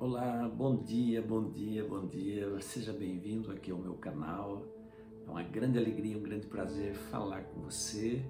Olá, 0.00 0.50
bom 0.56 0.76
dia, 0.76 1.20
bom 1.20 1.50
dia, 1.50 1.84
bom 1.84 2.06
dia. 2.06 2.58
Seja 2.62 2.90
bem-vindo 2.90 3.52
aqui 3.52 3.70
ao 3.70 3.76
meu 3.76 3.92
canal. 3.92 4.62
É 5.26 5.30
uma 5.30 5.42
grande 5.42 5.78
alegria, 5.78 6.16
um 6.16 6.22
grande 6.22 6.46
prazer 6.46 6.94
falar 6.94 7.42
com 7.42 7.60
você 7.60 8.24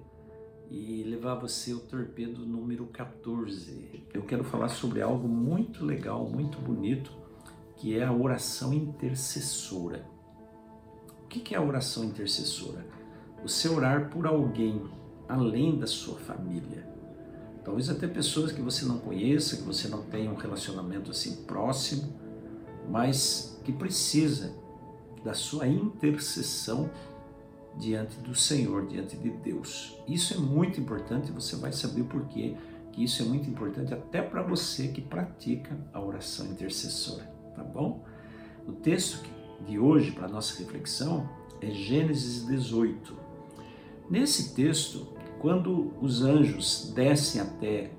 e 0.69 1.01
levar 1.03 1.35
você 1.35 1.73
o 1.73 1.79
torpedo 1.79 2.45
número 2.45 2.87
14. 2.87 4.03
Eu 4.13 4.23
quero 4.23 4.43
falar 4.43 4.67
sobre 4.67 5.01
algo 5.01 5.29
muito 5.29 5.85
legal, 5.85 6.27
muito 6.27 6.59
bonito, 6.59 7.09
que 7.77 7.97
é 7.97 8.03
a 8.03 8.11
oração 8.11 8.73
intercessora. 8.73 10.05
O 11.23 11.27
que 11.29 11.55
é 11.55 11.57
a 11.57 11.63
oração 11.63 12.03
intercessora? 12.03 12.85
Você 13.43 13.69
orar 13.69 14.09
por 14.09 14.27
alguém 14.27 14.83
além 15.25 15.79
da 15.79 15.87
sua 15.87 16.19
família 16.19 16.85
Talvez 17.63 17.89
até 17.89 18.07
pessoas 18.07 18.51
que 18.51 18.61
você 18.61 18.85
não 18.85 18.97
conheça, 18.99 19.57
que 19.57 19.63
você 19.63 19.87
não 19.87 20.01
tenha 20.03 20.31
um 20.31 20.35
relacionamento 20.35 21.11
assim 21.11 21.43
próximo, 21.43 22.11
mas 22.89 23.59
que 23.63 23.71
precisa 23.71 24.53
da 25.23 25.33
sua 25.33 25.67
intercessão 25.67 26.89
diante 27.77 28.17
do 28.19 28.35
Senhor, 28.35 28.87
diante 28.87 29.15
de 29.15 29.29
Deus. 29.29 29.97
Isso 30.07 30.33
é 30.33 30.37
muito 30.37 30.79
importante, 30.79 31.31
você 31.31 31.55
vai 31.55 31.71
saber 31.71 32.01
o 32.01 32.05
porquê 32.05 32.55
que 32.91 33.03
isso 33.03 33.21
é 33.21 33.25
muito 33.25 33.49
importante 33.49 33.93
até 33.93 34.21
para 34.21 34.41
você 34.41 34.89
que 34.89 35.01
pratica 35.01 35.77
a 35.93 36.01
oração 36.01 36.47
intercessora, 36.47 37.23
tá 37.55 37.63
bom? 37.63 38.03
O 38.67 38.73
texto 38.73 39.23
de 39.65 39.79
hoje 39.79 40.11
para 40.11 40.27
nossa 40.27 40.57
reflexão 40.59 41.29
é 41.61 41.71
Gênesis 41.71 42.45
18. 42.47 43.15
Nesse 44.09 44.53
texto, 44.53 45.07
quando 45.41 45.95
os 45.99 46.21
anjos 46.21 46.93
descem 46.93 47.41
até 47.41 47.91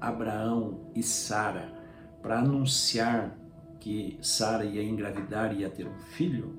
Abraão 0.00 0.90
e 0.96 1.02
Sara 1.02 1.72
para 2.20 2.40
anunciar 2.40 3.38
que 3.78 4.18
Sara 4.20 4.64
ia 4.64 4.82
engravidar 4.82 5.54
e 5.54 5.60
ia 5.60 5.70
ter 5.70 5.86
um 5.86 5.96
filho, 5.96 6.58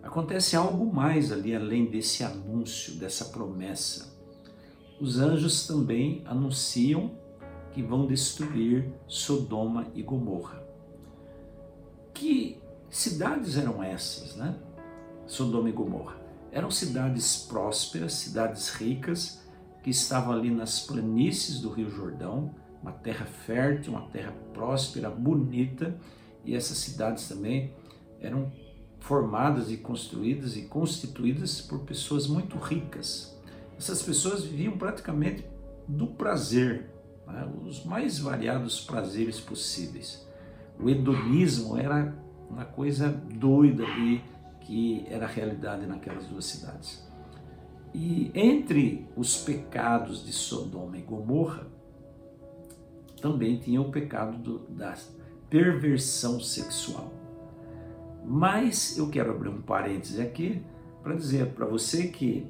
acontece 0.00 0.54
algo 0.54 0.94
mais 0.94 1.32
ali 1.32 1.56
além 1.56 1.90
desse 1.90 2.22
anúncio, 2.22 2.94
dessa 3.00 3.24
promessa. 3.24 4.16
Os 5.00 5.18
anjos 5.18 5.66
também 5.66 6.22
anunciam 6.24 7.10
que 7.72 7.82
vão 7.82 8.06
destruir 8.06 8.94
Sodoma 9.08 9.88
e 9.92 10.04
Gomorra. 10.04 10.62
Que 12.14 12.62
cidades 12.88 13.58
eram 13.58 13.82
essas, 13.82 14.36
né? 14.36 14.54
Sodoma 15.26 15.68
e 15.68 15.72
Gomorra. 15.72 16.19
Eram 16.52 16.70
cidades 16.70 17.36
prósperas, 17.48 18.14
cidades 18.14 18.70
ricas, 18.70 19.40
que 19.82 19.90
estavam 19.90 20.32
ali 20.32 20.50
nas 20.50 20.80
planícies 20.80 21.60
do 21.60 21.70
Rio 21.70 21.90
Jordão, 21.90 22.54
uma 22.82 22.92
terra 22.92 23.26
fértil, 23.26 23.92
uma 23.92 24.08
terra 24.08 24.32
próspera, 24.52 25.10
bonita, 25.10 25.96
e 26.44 26.54
essas 26.54 26.78
cidades 26.78 27.28
também 27.28 27.72
eram 28.20 28.50
formadas 28.98 29.70
e 29.70 29.76
construídas 29.76 30.56
e 30.56 30.62
constituídas 30.62 31.60
por 31.60 31.80
pessoas 31.80 32.26
muito 32.26 32.56
ricas. 32.58 33.38
Essas 33.78 34.02
pessoas 34.02 34.44
viviam 34.44 34.76
praticamente 34.76 35.44
do 35.88 36.06
prazer, 36.06 36.90
né? 37.26 37.50
os 37.64 37.84
mais 37.84 38.18
variados 38.18 38.80
prazeres 38.80 39.40
possíveis. 39.40 40.26
O 40.78 40.88
hedonismo 40.88 41.78
era 41.78 42.14
uma 42.48 42.64
coisa 42.64 43.08
doida 43.08 43.84
ali 43.84 44.22
que 44.70 45.04
era 45.10 45.26
realidade 45.26 45.84
naquelas 45.84 46.26
duas 46.26 46.44
cidades. 46.44 47.04
E 47.92 48.30
entre 48.32 49.08
os 49.16 49.38
pecados 49.38 50.24
de 50.24 50.32
Sodoma 50.32 50.96
e 50.96 51.02
Gomorra, 51.02 51.66
também 53.20 53.58
tinha 53.58 53.80
o 53.80 53.90
pecado 53.90 54.38
do, 54.38 54.58
da 54.68 54.96
perversão 55.48 56.38
sexual. 56.38 57.12
Mas 58.24 58.96
eu 58.96 59.10
quero 59.10 59.32
abrir 59.32 59.48
um 59.48 59.60
parêntese 59.60 60.22
aqui 60.22 60.62
para 61.02 61.16
dizer 61.16 61.48
para 61.48 61.66
você 61.66 62.06
que 62.06 62.46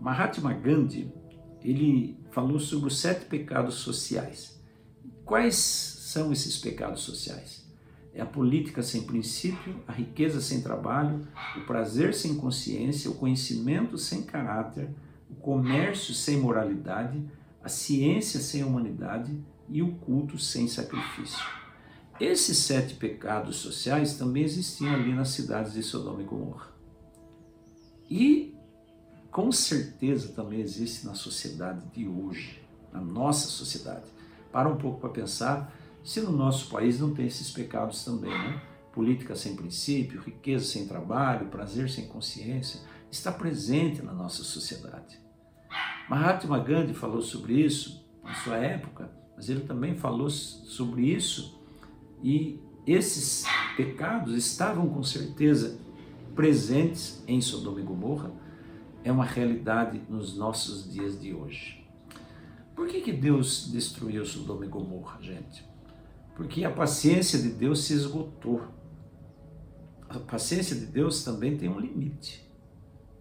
Mahatma 0.00 0.54
Gandhi 0.54 1.12
ele 1.60 2.18
falou 2.30 2.58
sobre 2.58 2.86
os 2.86 2.98
sete 2.98 3.26
pecados 3.26 3.74
sociais. 3.74 4.58
Quais 5.22 5.56
são 5.56 6.32
esses 6.32 6.56
pecados 6.56 7.02
sociais? 7.02 7.61
É 8.14 8.20
a 8.20 8.26
política 8.26 8.82
sem 8.82 9.02
princípio, 9.02 9.82
a 9.88 9.92
riqueza 9.92 10.40
sem 10.40 10.60
trabalho, 10.60 11.26
o 11.56 11.60
prazer 11.62 12.14
sem 12.14 12.34
consciência, 12.34 13.10
o 13.10 13.14
conhecimento 13.14 13.96
sem 13.96 14.22
caráter, 14.22 14.90
o 15.30 15.34
comércio 15.34 16.12
sem 16.12 16.36
moralidade, 16.36 17.24
a 17.62 17.68
ciência 17.68 18.38
sem 18.38 18.62
humanidade 18.62 19.34
e 19.68 19.82
o 19.82 19.92
culto 19.92 20.38
sem 20.38 20.68
sacrifício. 20.68 21.42
Esses 22.20 22.58
sete 22.58 22.94
pecados 22.94 23.56
sociais 23.56 24.14
também 24.18 24.44
existiam 24.44 24.94
ali 24.94 25.14
nas 25.14 25.30
cidades 25.30 25.72
de 25.72 25.82
Sodoma 25.82 26.20
e 26.20 26.24
Gomorra. 26.24 26.70
E 28.10 28.54
com 29.30 29.50
certeza 29.50 30.28
também 30.28 30.60
existe 30.60 31.06
na 31.06 31.14
sociedade 31.14 31.86
de 31.94 32.06
hoje, 32.06 32.62
na 32.92 33.00
nossa 33.00 33.48
sociedade. 33.48 34.04
Para 34.52 34.68
um 34.68 34.76
pouco 34.76 35.00
para 35.00 35.08
pensar, 35.08 35.74
se 36.04 36.20
no 36.20 36.32
nosso 36.32 36.68
país 36.70 37.00
não 37.00 37.14
tem 37.14 37.26
esses 37.26 37.50
pecados 37.50 38.04
também, 38.04 38.30
né? 38.30 38.60
Política 38.92 39.34
sem 39.34 39.56
princípio, 39.56 40.20
riqueza 40.20 40.64
sem 40.64 40.86
trabalho, 40.86 41.46
prazer 41.46 41.88
sem 41.88 42.06
consciência, 42.06 42.80
está 43.10 43.30
presente 43.30 44.02
na 44.02 44.12
nossa 44.12 44.42
sociedade. 44.42 45.18
Mahatma 46.08 46.58
Gandhi 46.58 46.92
falou 46.92 47.22
sobre 47.22 47.54
isso 47.54 48.04
na 48.22 48.34
sua 48.34 48.56
época, 48.56 49.10
mas 49.36 49.48
ele 49.48 49.60
também 49.60 49.94
falou 49.94 50.28
sobre 50.28 51.06
isso 51.06 51.60
e 52.22 52.60
esses 52.86 53.44
pecados 53.76 54.34
estavam 54.34 54.88
com 54.88 55.02
certeza 55.02 55.78
presentes 56.34 57.22
em 57.26 57.40
Sodoma 57.40 57.80
e 57.80 57.84
Gomorra, 57.84 58.32
é 59.04 59.12
uma 59.12 59.24
realidade 59.24 60.00
nos 60.08 60.36
nossos 60.36 60.90
dias 60.90 61.20
de 61.20 61.34
hoje. 61.34 61.84
Por 62.74 62.88
que, 62.88 63.00
que 63.00 63.12
Deus 63.12 63.70
destruiu 63.70 64.24
Sodoma 64.24 64.64
e 64.64 64.68
Gomorra, 64.68 65.20
gente? 65.20 65.71
Porque 66.42 66.64
a 66.64 66.70
paciência 66.72 67.38
de 67.38 67.50
Deus 67.50 67.84
se 67.84 67.94
esgotou. 67.94 68.62
A 70.08 70.18
paciência 70.18 70.74
de 70.74 70.86
Deus 70.86 71.22
também 71.22 71.56
tem 71.56 71.68
um 71.68 71.78
limite. 71.78 72.44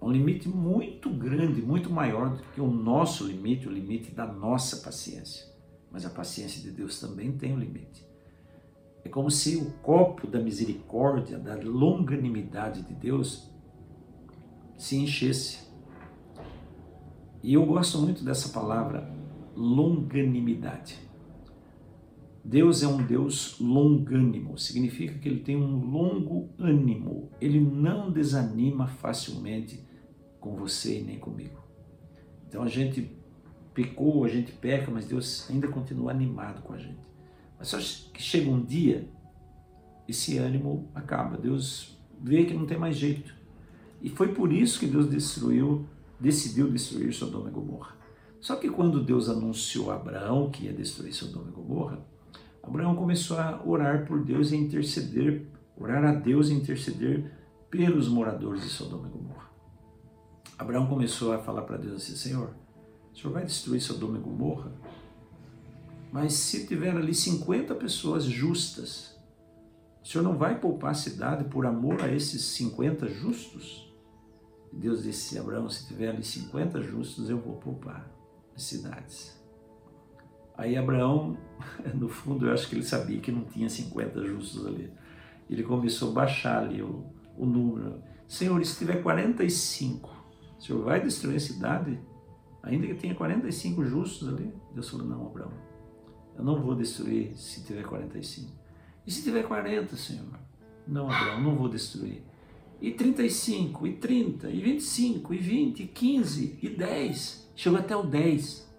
Um 0.02 0.12
limite 0.12 0.50
muito 0.50 1.08
grande, 1.08 1.62
muito 1.62 1.88
maior 1.92 2.36
do 2.36 2.42
que 2.46 2.60
o 2.60 2.66
nosso 2.66 3.28
limite, 3.28 3.68
o 3.68 3.72
limite 3.72 4.10
da 4.10 4.26
nossa 4.26 4.78
paciência. 4.78 5.46
Mas 5.92 6.04
a 6.04 6.10
paciência 6.10 6.64
de 6.64 6.72
Deus 6.72 7.00
também 7.00 7.32
tem 7.34 7.54
um 7.54 7.60
limite. 7.60 8.04
É 9.06 9.10
como 9.10 9.30
se 9.30 9.56
o 9.56 9.70
copo 9.84 10.26
da 10.26 10.40
misericórdia, 10.40 11.38
da 11.38 11.54
longanimidade 11.58 12.82
de 12.82 12.94
Deus 12.96 13.52
se 14.80 14.96
enchesse. 14.96 15.60
E 17.44 17.54
eu 17.54 17.64
gosto 17.68 18.00
muito 18.00 18.24
dessa 18.24 18.50
palavra, 18.50 19.08
longanimidade. 19.56 21.11
Deus 22.44 22.82
é 22.82 22.88
um 22.88 23.06
Deus 23.06 23.60
longânimo, 23.60 24.58
significa 24.58 25.18
que 25.20 25.30
ele 25.30 25.42
tem 25.42 25.56
um 25.56 25.86
longo 25.86 26.50
ânimo, 26.58 27.30
ele 27.40 27.60
não 27.60 28.12
desanima 28.12 28.88
facilmente 28.88 29.86
com 30.40 30.56
você 30.56 31.00
e 31.00 31.04
nem 31.04 31.20
comigo. 31.20 31.62
Então 32.48 32.64
a 32.64 32.68
gente 32.68 33.16
pecou, 33.74 34.26
a 34.26 34.28
gente 34.28 34.52
peca, 34.52 34.90
mas 34.90 35.06
Deus 35.06 35.50
ainda 35.50 35.68
continua 35.68 36.12
animado 36.12 36.64
com 36.64 36.74
a 36.74 36.78
gente. 36.78 37.00
Mas 37.60 37.68
só 37.68 37.78
que 38.12 38.22
chega 38.22 38.50
um 38.50 38.64
dia, 38.64 39.08
esse 40.08 40.40
ânimo 40.40 40.90
acaba, 40.96 41.38
Deus 41.38 41.96
vê 42.20 42.44
que 42.46 42.56
não 42.56 42.66
tem 42.66 42.78
mais 42.78 42.98
jeito. 42.98 43.36
E 44.02 44.10
foi 44.10 44.34
por 44.34 44.52
isso 44.52 44.80
que 44.80 44.88
Deus 44.88 45.08
destruiu, 45.08 45.86
decidiu 46.20 46.72
destruir 46.72 47.14
Sodoma 47.14 47.50
e 47.50 47.52
Gomorra. 47.52 47.96
Só 48.40 48.56
que 48.56 48.68
quando 48.68 49.04
Deus 49.04 49.30
anunciou 49.30 49.92
a 49.92 49.96
Abraão 49.96 50.50
que 50.50 50.66
ia 50.66 50.74
destruir 50.74 51.14
Sodoma 51.14 51.50
e 51.50 51.52
Gomorra, 51.52 52.04
Abraão 52.64 52.96
começou 52.96 53.40
a 53.40 53.62
orar 53.66 54.06
por 54.06 54.24
Deus 54.24 54.52
e 54.52 54.56
interceder, 54.56 55.48
orar 55.76 56.04
a 56.04 56.14
Deus 56.14 56.50
e 56.50 56.54
interceder 56.54 57.32
pelos 57.70 58.08
moradores 58.08 58.64
de 58.64 58.70
Sodoma 58.70 59.08
e 59.08 59.12
Gomorra. 59.12 59.50
Abraão 60.58 60.86
começou 60.86 61.34
a 61.34 61.40
falar 61.40 61.64
para 61.64 61.78
Deus 61.78 62.04
assim: 62.04 62.16
Senhor, 62.16 62.54
o 63.12 63.18
Senhor 63.18 63.34
vai 63.34 63.46
destruir 63.46 63.82
Sodoma 63.82 64.18
e 64.18 64.22
Gomorra? 64.22 64.72
Mas 66.12 66.34
se 66.34 66.68
tiver 66.68 66.96
ali 66.96 67.16
50 67.16 67.74
pessoas 67.76 68.26
justas, 68.26 69.18
o 70.04 70.08
Senhor 70.08 70.24
não 70.24 70.38
vai 70.38 70.60
poupar 70.60 70.92
a 70.92 70.96
cidade 70.96 71.46
por 71.46 71.66
amor 71.66 72.02
a 72.02 72.12
esses 72.12 72.44
50 72.44 73.08
justos? 73.08 73.92
Deus 74.72 75.04
disse: 75.04 75.40
Abraão, 75.40 75.70
se 75.70 75.88
tiver 75.88 76.10
ali 76.10 76.24
50 76.24 76.82
justos, 76.82 77.30
eu 77.30 77.40
vou 77.40 77.56
poupar 77.56 78.10
as 78.56 78.64
cidades. 78.64 79.41
Aí 80.58 80.78
Abraão, 80.78 81.38
no 81.94 82.10
fundo, 82.10 82.48
eu 82.48 82.54
acho 82.54 82.68
que 82.68 82.76
ele 82.76 82.84
sabia 82.84 83.20
que 83.20 83.32
não 83.32 83.44
tinha 83.44 83.70
50 83.70 84.26
justos 84.26 84.66
ali. 84.66 84.92
Ele 85.50 85.64
começou 85.64 86.12
a 86.12 86.14
baixar 86.14 86.64
ali 86.64 86.82
o, 86.82 87.06
o 87.38 87.46
número. 87.46 88.02
Senhor, 88.28 88.64
se 88.66 88.78
tiver 88.78 89.02
45, 89.02 90.10
o 90.58 90.62
Senhor 90.62 90.84
vai 90.84 91.02
destruir 91.02 91.36
a 91.36 91.40
cidade? 91.40 92.00
Ainda 92.64 92.88
que 92.88 92.94
tenha 92.94 93.16
45 93.16 93.84
justos 93.86 94.30
ali? 94.30 94.54
Deus 94.74 94.90
falou, 94.90 95.08
não, 95.08 95.28
Abraão, 95.28 95.52
eu 96.38 96.44
não 96.44 96.62
vou 96.62 96.76
destruir 96.76 97.36
se 97.36 97.64
tiver 97.64 97.84
45. 97.84 98.52
E 99.06 99.12
se 99.12 99.24
tiver 99.24 99.44
40, 99.44 99.96
Senhor? 99.98 100.26
Não, 100.88 101.10
Abraão, 101.10 101.42
não 101.42 101.56
vou 101.56 101.68
destruir. 101.68 102.24
E 102.80 102.92
35, 102.92 103.86
e 103.86 103.94
30, 103.94 104.50
e 104.50 104.62
25, 104.62 105.34
e 105.34 105.38
20, 105.38 105.84
e 105.84 105.88
15, 105.88 106.60
e 106.62 106.70
10. 106.70 107.52
Chegou 107.56 107.80
até 107.80 107.96
o 107.96 108.04
10. 108.04 108.71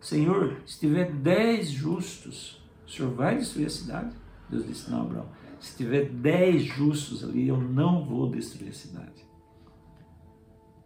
Senhor, 0.00 0.62
se 0.66 0.78
tiver 0.78 1.12
10 1.12 1.70
justos, 1.70 2.62
o 2.86 2.90
Senhor 2.90 3.12
vai 3.12 3.38
destruir 3.38 3.66
a 3.66 3.70
cidade? 3.70 4.16
Deus 4.48 4.66
disse, 4.66 4.90
não, 4.90 5.02
Abraão. 5.02 5.28
Se 5.60 5.76
tiver 5.76 6.08
10 6.08 6.62
justos 6.62 7.24
ali, 7.24 7.48
eu 7.48 7.60
não 7.60 8.04
vou 8.04 8.30
destruir 8.30 8.70
a 8.70 8.72
cidade. 8.72 9.26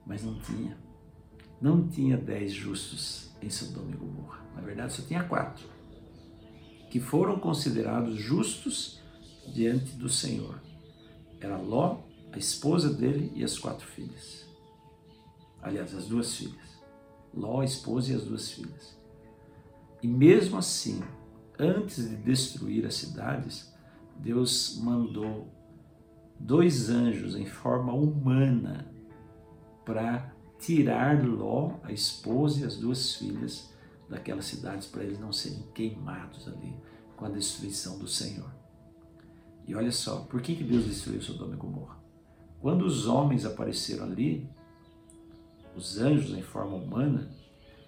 Mas 0.06 0.24
não 0.24 0.38
tinha. 0.40 0.76
Não 1.60 1.86
tinha 1.86 2.16
10 2.16 2.52
justos 2.52 3.30
em 3.40 3.50
Sodoma 3.50 3.92
e 3.92 3.96
Gomorra. 3.96 4.40
Na 4.56 4.62
verdade, 4.62 4.92
só 4.92 5.02
tinha 5.02 5.22
quatro 5.24 5.72
que 6.92 7.00
foram 7.00 7.38
considerados 7.38 8.16
justos 8.16 9.00
diante 9.54 9.96
do 9.96 10.10
Senhor. 10.10 10.60
Era 11.40 11.56
Ló, 11.56 12.02
a 12.30 12.36
esposa 12.36 12.92
dele 12.92 13.32
e 13.34 13.42
as 13.42 13.58
quatro 13.58 13.86
filhas. 13.86 14.46
Aliás, 15.62 15.94
as 15.94 16.06
duas 16.06 16.36
filhas. 16.36 16.78
Ló, 17.32 17.62
a 17.62 17.64
esposa 17.64 18.12
e 18.12 18.14
as 18.14 18.24
duas 18.24 18.50
filhas. 18.50 18.94
E 20.02 20.08
mesmo 20.08 20.58
assim, 20.58 21.00
antes 21.58 22.08
de 22.08 22.16
destruir 22.16 22.84
as 22.84 22.94
cidades, 22.94 23.72
Deus 24.16 24.80
mandou 24.82 25.48
dois 26.38 26.90
anjos 26.90 27.36
em 27.36 27.46
forma 27.46 27.92
humana 27.92 28.92
para 29.84 30.34
tirar 30.58 31.24
Ló, 31.24 31.78
a 31.84 31.92
esposa 31.92 32.60
e 32.60 32.64
as 32.64 32.76
duas 32.76 33.14
filhas 33.14 33.72
daquelas 34.08 34.44
cidades 34.44 34.86
para 34.88 35.04
eles 35.04 35.18
não 35.18 35.32
serem 35.32 35.62
queimados 35.74 36.46
ali 36.48 36.74
com 37.16 37.24
a 37.24 37.30
destruição 37.30 37.98
do 37.98 38.08
Senhor. 38.08 38.50
E 39.66 39.74
olha 39.74 39.92
só, 39.92 40.20
por 40.20 40.42
que, 40.42 40.54
Deus 40.54 40.84
destruiu 40.84 41.22
Sodoma 41.22 41.54
e 41.54 41.56
Gomorra? 41.56 41.96
Quando 42.60 42.84
os 42.84 43.06
homens 43.06 43.44
apareceram 43.44 44.04
ali, 44.04 44.48
os 45.76 45.98
anjos 45.98 46.36
em 46.36 46.42
forma 46.42 46.76
humana, 46.76 47.30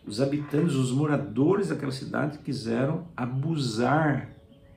os 0.06 0.20
habitantes, 0.20 0.74
os 0.74 0.92
moradores 0.92 1.68
daquela 1.68 1.92
cidade 1.92 2.38
quiseram 2.38 3.06
abusar 3.16 4.30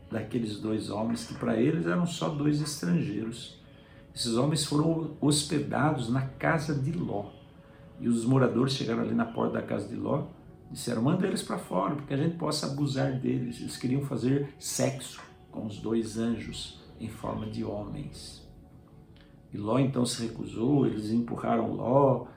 daqueles 0.10 0.60
dois 0.60 0.90
homens 0.90 1.26
que 1.26 1.34
para 1.34 1.58
eles 1.58 1.86
eram 1.86 2.06
só 2.06 2.30
dois 2.30 2.62
estrangeiros. 2.62 3.60
Esses 4.16 4.36
homens 4.36 4.66
foram 4.66 5.16
hospedados 5.20 6.10
na 6.10 6.22
casa 6.22 6.74
de 6.74 6.92
Ló. 6.92 7.26
E 8.00 8.08
os 8.08 8.26
moradores 8.26 8.74
chegaram 8.74 9.04
ali 9.04 9.14
na 9.14 9.26
porta 9.26 9.56
da 9.56 9.62
casa 9.62 9.88
de 9.88 9.96
Ló 9.96 10.28
Disseram, 10.72 11.02
manda 11.02 11.26
eles 11.26 11.42
para 11.42 11.58
fora, 11.58 11.96
porque 11.96 12.14
a 12.14 12.18
gente 12.18 12.36
possa 12.36 12.68
abusar 12.68 13.18
deles. 13.20 13.60
Eles 13.62 13.78
queriam 13.78 14.02
fazer 14.02 14.54
sexo 14.60 15.22
com 15.52 15.66
os 15.66 15.80
dois 15.80 16.18
anjos 16.18 16.84
em 17.00 17.08
forma 17.08 17.48
de 17.48 17.64
homens. 17.64 18.46
E 19.54 19.58
Ló 19.58 19.80
então 19.80 20.06
se 20.06 20.24
recusou, 20.24 20.86
eles 20.86 21.10
empurraram 21.12 21.74
Ló 21.74 22.28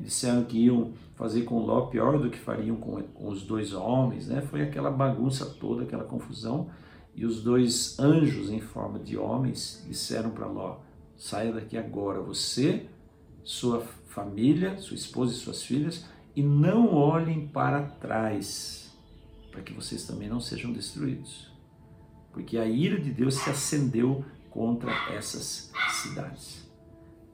e 0.00 0.02
disseram 0.02 0.44
que 0.44 0.56
iam 0.56 0.92
fazer 1.14 1.42
com 1.42 1.60
Ló 1.60 1.82
pior 1.82 2.18
do 2.18 2.30
que 2.30 2.38
fariam 2.38 2.76
com, 2.76 3.02
com 3.02 3.28
os 3.28 3.42
dois 3.42 3.74
homens. 3.74 4.26
Né? 4.26 4.40
Foi 4.40 4.62
aquela 4.62 4.90
bagunça 4.90 5.44
toda, 5.44 5.82
aquela 5.82 6.04
confusão. 6.04 6.70
E 7.14 7.26
os 7.26 7.42
dois 7.42 7.98
anjos 7.98 8.50
em 8.50 8.60
forma 8.60 8.98
de 8.98 9.18
homens 9.18 9.84
disseram 9.86 10.30
para 10.30 10.46
Ló: 10.46 10.78
saia 11.18 11.52
daqui 11.52 11.76
agora, 11.76 12.22
você, 12.22 12.86
sua 13.44 13.80
família, 14.06 14.78
sua 14.78 14.96
esposa 14.96 15.34
e 15.34 15.36
suas 15.36 15.62
filhas, 15.62 16.06
e 16.34 16.42
não 16.42 16.94
olhem 16.94 17.46
para 17.46 17.82
trás, 17.82 18.96
para 19.50 19.60
que 19.60 19.74
vocês 19.74 20.06
também 20.06 20.28
não 20.30 20.40
sejam 20.40 20.72
destruídos. 20.72 21.50
Porque 22.32 22.56
a 22.56 22.64
ira 22.64 22.98
de 22.98 23.10
Deus 23.10 23.34
se 23.34 23.50
acendeu 23.50 24.24
contra 24.48 24.90
essas 25.12 25.70
cidades. 25.90 26.66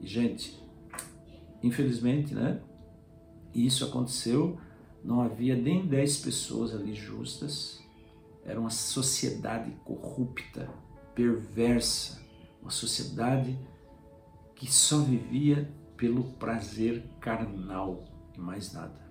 E, 0.01 0.07
gente, 0.07 0.66
infelizmente, 1.67 2.33
né? 2.33 2.59
Isso 3.53 3.85
aconteceu, 3.85 4.57
não 5.03 5.21
havia 5.21 5.55
nem 5.55 5.85
dez 5.85 6.17
pessoas 6.17 6.73
ali 6.73 6.93
justas, 6.93 7.81
era 8.45 8.59
uma 8.59 8.69
sociedade 8.69 9.71
corrupta, 9.83 10.69
perversa, 11.13 12.21
uma 12.61 12.71
sociedade 12.71 13.57
que 14.55 14.71
só 14.71 14.99
vivia 14.99 15.69
pelo 15.95 16.23
prazer 16.33 17.03
carnal 17.19 18.05
e 18.35 18.39
mais 18.39 18.73
nada. 18.73 19.05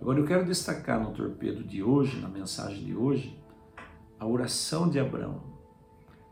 Agora 0.00 0.18
eu 0.18 0.26
quero 0.26 0.44
destacar 0.44 1.00
no 1.00 1.12
torpedo 1.12 1.62
de 1.62 1.82
hoje, 1.82 2.20
na 2.20 2.28
mensagem 2.28 2.84
de 2.84 2.94
hoje, 2.94 3.38
a 4.18 4.26
oração 4.26 4.90
de 4.90 4.98
Abraão. 4.98 5.40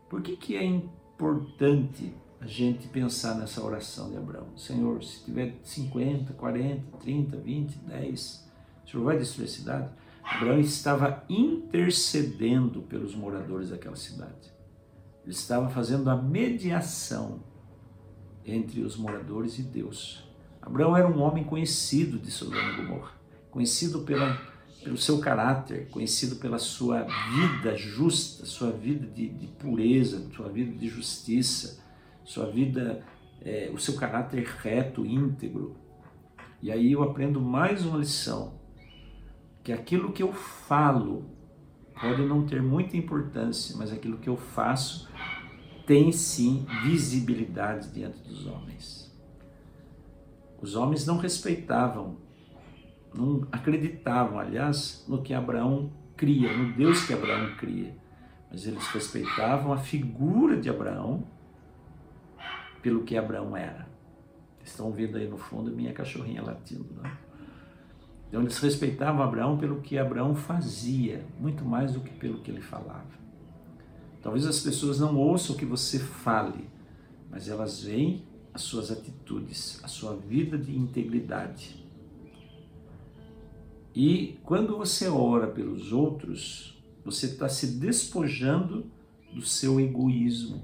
Por 0.09 0.21
que, 0.21 0.35
que 0.35 0.57
é 0.57 0.63
importante 0.63 2.13
a 2.41 2.47
gente 2.47 2.87
pensar 2.87 3.35
nessa 3.35 3.63
oração 3.63 4.09
de 4.09 4.17
Abraão? 4.17 4.57
Senhor, 4.57 5.03
se 5.03 5.23
tiver 5.23 5.59
50, 5.63 6.33
40, 6.33 6.97
30, 6.97 7.37
20, 7.37 7.77
10, 7.77 8.49
o 8.83 8.89
Senhor 8.89 9.03
vai 9.03 9.17
destruir 9.17 9.45
a 9.45 9.51
cidade? 9.51 9.89
Abraão 10.23 10.59
estava 10.59 11.23
intercedendo 11.29 12.81
pelos 12.81 13.13
moradores 13.13 13.69
daquela 13.69 13.95
cidade. 13.95 14.51
Ele 15.23 15.31
estava 15.31 15.69
fazendo 15.69 16.09
a 16.09 16.19
mediação 16.19 17.43
entre 18.43 18.81
os 18.81 18.97
moradores 18.97 19.59
e 19.59 19.61
Deus. 19.61 20.27
Abraão 20.59 20.97
era 20.97 21.07
um 21.07 21.21
homem 21.21 21.43
conhecido 21.43 22.17
de 22.17 22.31
Sodoma 22.31 22.71
e 22.71 22.75
Gomorra, 22.77 23.11
conhecido 23.51 23.99
pela, 23.99 24.41
pelo 24.83 24.97
seu 24.97 25.19
caráter, 25.19 25.89
conhecido 25.89 26.37
pela 26.37 26.57
sua 26.57 27.03
vida 27.03 27.77
justa, 27.77 28.47
sua 28.47 28.71
vida 28.71 29.05
de, 29.05 29.29
de 29.29 29.45
pureza, 29.45 30.27
sua 30.35 30.49
vida 30.49 30.75
de 30.75 30.87
justiça, 30.87 31.79
sua 32.31 32.45
vida, 32.45 33.03
é, 33.41 33.69
o 33.73 33.77
seu 33.77 33.95
caráter 33.95 34.45
reto, 34.61 35.05
íntegro. 35.05 35.75
E 36.61 36.71
aí 36.71 36.93
eu 36.93 37.03
aprendo 37.03 37.41
mais 37.41 37.85
uma 37.85 37.97
lição, 37.97 38.53
que 39.61 39.73
aquilo 39.73 40.13
que 40.13 40.23
eu 40.23 40.31
falo 40.31 41.25
pode 41.99 42.21
não 42.21 42.45
ter 42.45 42.61
muita 42.61 42.95
importância, 42.95 43.75
mas 43.77 43.91
aquilo 43.91 44.17
que 44.17 44.29
eu 44.29 44.37
faço 44.37 45.09
tem 45.85 46.13
sim 46.13 46.65
visibilidade 46.83 47.91
diante 47.91 48.19
dos 48.19 48.47
homens. 48.47 49.13
Os 50.61 50.75
homens 50.75 51.05
não 51.05 51.17
respeitavam, 51.17 52.15
não 53.13 53.45
acreditavam, 53.51 54.39
aliás, 54.39 55.03
no 55.05 55.21
que 55.21 55.33
Abraão 55.33 55.91
cria, 56.15 56.55
no 56.55 56.71
Deus 56.73 57.05
que 57.05 57.13
Abraão 57.13 57.57
cria. 57.57 57.93
Mas 58.49 58.65
eles 58.65 58.87
respeitavam 58.87 59.73
a 59.73 59.77
figura 59.77 60.55
de 60.55 60.69
Abraão 60.69 61.27
pelo 62.81 63.03
que 63.03 63.17
Abraão 63.17 63.55
era. 63.55 63.87
Estão 64.63 64.91
vendo 64.91 65.17
aí 65.17 65.27
no 65.27 65.37
fundo 65.37 65.71
minha 65.71 65.93
cachorrinha 65.93 66.41
latindo, 66.41 66.93
né? 67.01 67.17
Então 68.27 68.41
eles 68.41 68.57
respeitavam 68.59 69.21
Abraão 69.21 69.57
pelo 69.57 69.81
que 69.81 69.97
Abraão 69.97 70.33
fazia, 70.33 71.25
muito 71.39 71.65
mais 71.65 71.93
do 71.93 71.99
que 71.99 72.11
pelo 72.11 72.39
que 72.39 72.49
ele 72.49 72.61
falava. 72.61 73.11
Talvez 74.21 74.45
as 74.45 74.61
pessoas 74.61 74.99
não 74.99 75.17
ouçam 75.17 75.55
o 75.55 75.57
que 75.57 75.65
você 75.65 75.99
fale, 75.99 76.69
mas 77.29 77.49
elas 77.49 77.83
veem 77.83 78.23
as 78.53 78.61
suas 78.61 78.91
atitudes, 78.91 79.79
a 79.83 79.87
sua 79.87 80.15
vida 80.15 80.57
de 80.57 80.77
integridade. 80.77 81.83
E 83.93 84.39
quando 84.43 84.77
você 84.77 85.09
ora 85.09 85.47
pelos 85.47 85.91
outros, 85.91 86.81
você 87.03 87.25
está 87.25 87.49
se 87.49 87.79
despojando 87.79 88.85
do 89.33 89.41
seu 89.41 89.79
egoísmo. 89.79 90.63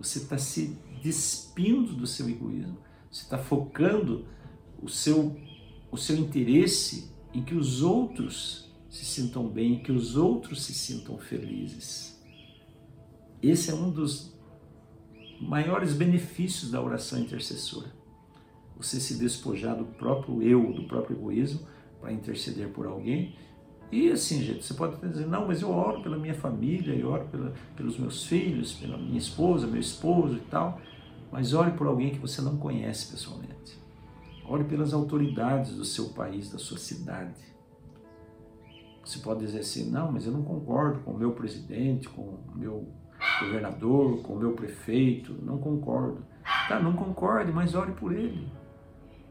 Você 0.00 0.18
está 0.18 0.38
se 0.38 0.78
despindo 1.02 1.92
do 1.92 2.06
seu 2.06 2.28
egoísmo. 2.28 2.78
Você 3.10 3.22
está 3.22 3.36
focando 3.36 4.26
o 4.82 4.88
seu, 4.88 5.36
o 5.90 5.96
seu 5.96 6.16
interesse 6.16 7.10
em 7.34 7.42
que 7.42 7.54
os 7.54 7.82
outros 7.82 8.72
se 8.88 9.04
sintam 9.04 9.46
bem, 9.46 9.74
em 9.74 9.82
que 9.82 9.92
os 9.92 10.16
outros 10.16 10.64
se 10.64 10.72
sintam 10.72 11.18
felizes. 11.18 12.18
Esse 13.42 13.70
é 13.70 13.74
um 13.74 13.90
dos 13.90 14.34
maiores 15.40 15.92
benefícios 15.92 16.70
da 16.70 16.82
oração 16.82 17.20
intercessora. 17.20 17.92
Você 18.76 18.98
se 18.98 19.18
despojar 19.18 19.76
do 19.76 19.84
próprio 19.84 20.42
eu, 20.42 20.72
do 20.72 20.84
próprio 20.84 21.16
egoísmo, 21.16 21.66
para 22.00 22.12
interceder 22.12 22.70
por 22.70 22.86
alguém. 22.86 23.36
E 23.92 24.10
assim, 24.12 24.40
gente, 24.42 24.64
você 24.64 24.74
pode 24.74 24.96
dizer, 25.00 25.26
não, 25.26 25.48
mas 25.48 25.62
eu 25.62 25.70
oro 25.70 26.00
pela 26.02 26.16
minha 26.16 26.34
família, 26.34 26.94
eu 26.94 27.08
oro 27.08 27.26
pela, 27.28 27.52
pelos 27.76 27.98
meus 27.98 28.24
filhos, 28.24 28.72
pela 28.74 28.96
minha 28.96 29.18
esposa, 29.18 29.66
meu 29.66 29.80
esposo 29.80 30.36
e 30.36 30.40
tal. 30.40 30.80
Mas 31.32 31.54
ore 31.54 31.72
por 31.72 31.86
alguém 31.86 32.10
que 32.10 32.18
você 32.18 32.40
não 32.40 32.56
conhece 32.56 33.10
pessoalmente. 33.10 33.78
Ore 34.44 34.64
pelas 34.64 34.92
autoridades 34.92 35.74
do 35.74 35.84
seu 35.84 36.10
país, 36.10 36.50
da 36.50 36.58
sua 36.58 36.78
cidade. 36.78 37.50
Você 39.04 39.18
pode 39.18 39.40
dizer 39.40 39.60
assim, 39.60 39.90
não, 39.90 40.12
mas 40.12 40.26
eu 40.26 40.32
não 40.32 40.42
concordo 40.42 41.00
com 41.00 41.12
o 41.12 41.18
meu 41.18 41.32
presidente, 41.32 42.08
com 42.08 42.22
o 42.22 42.40
meu 42.54 42.86
governador, 43.40 44.22
com 44.22 44.34
o 44.34 44.38
meu 44.38 44.52
prefeito, 44.52 45.34
não 45.42 45.58
concordo. 45.58 46.24
Tá, 46.68 46.78
não 46.78 46.92
concorde, 46.92 47.50
mas 47.52 47.74
ore 47.74 47.92
por 47.92 48.12
ele. 48.12 48.48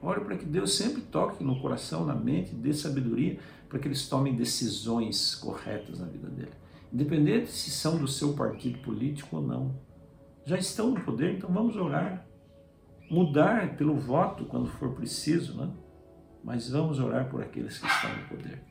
Ore 0.02 0.22
para 0.22 0.38
que 0.38 0.46
Deus 0.46 0.76
sempre 0.76 1.02
toque 1.02 1.44
no 1.44 1.60
coração, 1.62 2.06
na 2.06 2.16
mente, 2.16 2.56
dê 2.56 2.74
sabedoria 2.74 3.40
para 3.68 3.80
que 3.80 3.88
eles 3.88 4.08
tomem 4.08 4.36
decisões 4.36 5.36
corretas 5.36 6.00
na 6.00 6.06
vida 6.06 6.30
dele. 6.30 6.52
independente 6.92 7.52
se 7.52 7.70
são 7.70 7.98
do 7.98 8.08
seu 8.08 8.34
partido 8.34 8.80
político 8.80 9.36
ou 9.36 9.42
não. 9.42 9.76
Já 10.46 10.58
estão 10.58 10.92
no 10.92 11.02
poder, 11.02 11.36
então 11.36 11.52
vamos 11.52 11.76
orar. 11.76 12.26
Mudar 13.12 13.76
pelo 13.76 13.96
voto 13.96 14.46
quando 14.46 14.70
for 14.70 14.96
preciso, 14.96 15.56
né? 15.56 15.72
mas 16.44 16.70
vamos 16.70 17.00
orar 17.00 17.30
por 17.30 17.42
aqueles 17.42 17.78
que 17.78 17.86
estão 17.86 18.16
no 18.16 18.28
poder. 18.28 18.64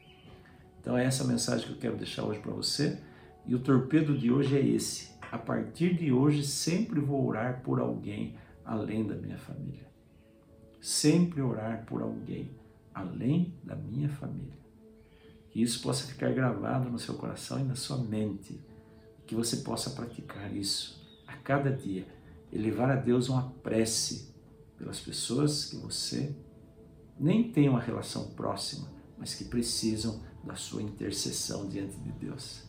Então 0.80 0.96
é 0.96 1.04
essa 1.04 1.24
mensagem 1.24 1.66
que 1.66 1.72
eu 1.72 1.78
quero 1.78 1.96
deixar 1.96 2.24
hoje 2.24 2.40
para 2.40 2.52
você. 2.52 2.98
E 3.46 3.54
o 3.54 3.58
torpedo 3.58 4.16
de 4.16 4.32
hoje 4.32 4.56
é 4.56 4.66
esse. 4.66 5.10
A 5.30 5.38
partir 5.38 5.94
de 5.94 6.10
hoje, 6.10 6.42
sempre 6.42 7.00
vou 7.00 7.26
orar 7.26 7.62
por 7.62 7.78
alguém 7.78 8.36
além 8.64 9.06
da 9.06 9.14
minha 9.14 9.38
família. 9.38 9.86
Sempre 10.88 11.42
orar 11.42 11.84
por 11.84 12.00
alguém 12.00 12.50
além 12.94 13.54
da 13.62 13.76
minha 13.76 14.08
família. 14.08 14.58
Que 15.50 15.60
isso 15.60 15.82
possa 15.82 16.06
ficar 16.06 16.32
gravado 16.32 16.88
no 16.88 16.98
seu 16.98 17.14
coração 17.14 17.60
e 17.60 17.62
na 17.62 17.76
sua 17.76 17.98
mente. 17.98 18.58
Que 19.26 19.34
você 19.34 19.58
possa 19.58 19.90
praticar 19.90 20.50
isso 20.56 20.98
a 21.26 21.36
cada 21.36 21.70
dia. 21.70 22.06
E 22.50 22.56
levar 22.56 22.90
a 22.90 22.96
Deus 22.96 23.28
uma 23.28 23.50
prece 23.62 24.32
pelas 24.78 24.98
pessoas 24.98 25.66
que 25.66 25.76
você 25.76 26.34
nem 27.20 27.52
tem 27.52 27.68
uma 27.68 27.80
relação 27.80 28.30
próxima, 28.30 28.88
mas 29.18 29.34
que 29.34 29.44
precisam 29.44 30.22
da 30.42 30.54
sua 30.54 30.80
intercessão 30.80 31.68
diante 31.68 31.98
de 31.98 32.12
Deus. 32.12 32.62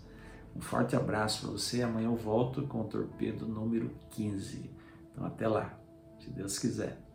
Um 0.53 0.59
forte 0.59 0.93
abraço 0.93 1.39
para 1.39 1.51
você. 1.51 1.81
Amanhã 1.81 2.07
eu 2.07 2.17
volto 2.17 2.67
com 2.67 2.81
o 2.81 2.89
torpedo 2.89 3.47
número 3.47 3.89
15. 4.11 4.69
Então 5.09 5.25
até 5.25 5.47
lá, 5.47 5.79
se 6.19 6.29
Deus 6.31 6.59
quiser. 6.59 7.08